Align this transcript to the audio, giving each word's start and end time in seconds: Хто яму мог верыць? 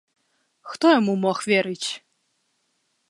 Хто 0.71 0.85
яму 0.99 1.13
мог 1.25 1.37
верыць? 1.51 1.89